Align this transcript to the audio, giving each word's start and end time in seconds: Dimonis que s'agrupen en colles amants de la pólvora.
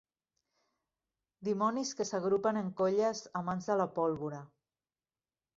Dimonis 1.49 1.91
que 1.99 2.07
s'agrupen 2.11 2.61
en 2.63 2.71
colles 2.81 3.23
amants 3.43 3.71
de 3.73 3.79
la 3.83 3.89
pólvora. 3.99 4.45